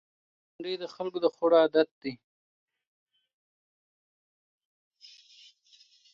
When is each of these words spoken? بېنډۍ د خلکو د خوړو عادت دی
بېنډۍ 0.55 0.75
د 0.81 0.85
خلکو 0.95 1.17
د 1.21 1.25
خوړو 1.35 1.57
عادت 1.63 1.89
دی 2.01 2.13